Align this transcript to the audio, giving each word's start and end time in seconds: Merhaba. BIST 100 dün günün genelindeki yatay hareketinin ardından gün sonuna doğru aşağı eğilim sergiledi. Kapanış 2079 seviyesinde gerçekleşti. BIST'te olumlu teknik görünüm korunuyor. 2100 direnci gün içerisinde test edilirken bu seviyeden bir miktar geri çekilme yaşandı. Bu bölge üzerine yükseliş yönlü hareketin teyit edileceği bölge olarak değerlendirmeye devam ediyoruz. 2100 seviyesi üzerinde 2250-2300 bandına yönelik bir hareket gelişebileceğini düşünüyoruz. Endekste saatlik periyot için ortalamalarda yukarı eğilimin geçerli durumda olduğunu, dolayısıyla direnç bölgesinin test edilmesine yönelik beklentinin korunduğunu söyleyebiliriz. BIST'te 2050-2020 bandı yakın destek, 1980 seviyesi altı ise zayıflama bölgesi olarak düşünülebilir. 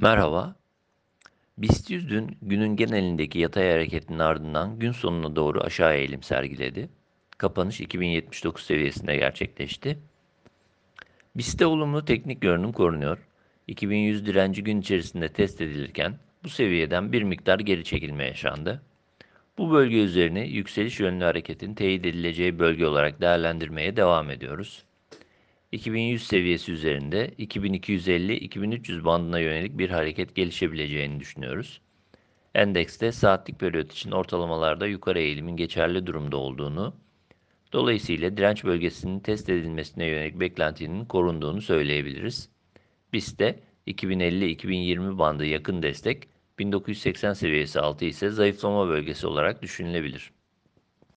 Merhaba. 0.00 0.54
BIST 1.58 1.90
100 1.90 2.08
dün 2.10 2.38
günün 2.42 2.76
genelindeki 2.76 3.38
yatay 3.38 3.70
hareketinin 3.70 4.18
ardından 4.18 4.78
gün 4.78 4.92
sonuna 4.92 5.36
doğru 5.36 5.60
aşağı 5.60 5.94
eğilim 5.94 6.22
sergiledi. 6.22 6.88
Kapanış 7.38 7.80
2079 7.80 8.64
seviyesinde 8.64 9.16
gerçekleşti. 9.16 9.98
BIST'te 11.36 11.66
olumlu 11.66 12.04
teknik 12.04 12.40
görünüm 12.40 12.72
korunuyor. 12.72 13.18
2100 13.66 14.26
direnci 14.26 14.64
gün 14.64 14.80
içerisinde 14.80 15.28
test 15.28 15.60
edilirken 15.60 16.18
bu 16.44 16.48
seviyeden 16.48 17.12
bir 17.12 17.22
miktar 17.22 17.58
geri 17.58 17.84
çekilme 17.84 18.24
yaşandı. 18.24 18.82
Bu 19.58 19.72
bölge 19.72 19.96
üzerine 19.96 20.46
yükseliş 20.46 21.00
yönlü 21.00 21.24
hareketin 21.24 21.74
teyit 21.74 22.06
edileceği 22.06 22.58
bölge 22.58 22.86
olarak 22.86 23.20
değerlendirmeye 23.20 23.96
devam 23.96 24.30
ediyoruz. 24.30 24.84
2100 25.74 26.26
seviyesi 26.26 26.72
üzerinde 26.72 27.28
2250-2300 27.38 29.04
bandına 29.04 29.38
yönelik 29.40 29.78
bir 29.78 29.90
hareket 29.90 30.34
gelişebileceğini 30.34 31.20
düşünüyoruz. 31.20 31.80
Endekste 32.54 33.12
saatlik 33.12 33.60
periyot 33.60 33.92
için 33.92 34.10
ortalamalarda 34.10 34.86
yukarı 34.86 35.20
eğilimin 35.20 35.56
geçerli 35.56 36.06
durumda 36.06 36.36
olduğunu, 36.36 36.94
dolayısıyla 37.72 38.36
direnç 38.36 38.64
bölgesinin 38.64 39.20
test 39.20 39.48
edilmesine 39.48 40.06
yönelik 40.06 40.40
beklentinin 40.40 41.04
korunduğunu 41.04 41.60
söyleyebiliriz. 41.60 42.50
BIST'te 43.12 43.60
2050-2020 43.86 45.18
bandı 45.18 45.46
yakın 45.46 45.82
destek, 45.82 46.28
1980 46.58 47.32
seviyesi 47.32 47.80
altı 47.80 48.04
ise 48.04 48.30
zayıflama 48.30 48.88
bölgesi 48.88 49.26
olarak 49.26 49.62
düşünülebilir. 49.62 50.30